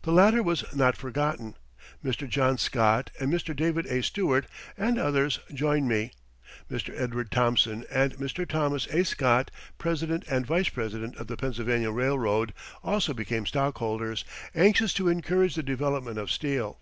The 0.00 0.12
latter 0.12 0.42
was 0.42 0.64
not 0.74 0.96
forgotten. 0.96 1.54
Mr. 2.02 2.26
John 2.26 2.56
Scott 2.56 3.10
and 3.20 3.30
Mr. 3.30 3.54
David 3.54 3.84
A. 3.84 4.02
Stewart, 4.02 4.46
and 4.78 4.98
others 4.98 5.40
joined 5.52 5.86
me; 5.88 6.12
Mr. 6.70 6.98
Edgar 6.98 7.24
Thomson 7.24 7.84
and 7.90 8.16
Mr. 8.16 8.48
Thomas 8.48 8.86
A. 8.86 9.04
Scott, 9.04 9.50
president 9.76 10.24
and 10.26 10.46
vice 10.46 10.70
president 10.70 11.16
of 11.16 11.26
the 11.26 11.36
Pennsylvania 11.36 11.90
Railroad, 11.90 12.54
also 12.82 13.12
became 13.12 13.44
stockholders, 13.44 14.24
anxious 14.54 14.94
to 14.94 15.08
encourage 15.10 15.54
the 15.54 15.62
development 15.62 16.16
of 16.16 16.30
steel. 16.30 16.78